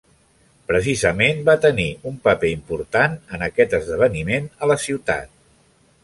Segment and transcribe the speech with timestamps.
[0.69, 5.29] Precisament va tenir un paper important en aquest esdeveniment a la ciutat.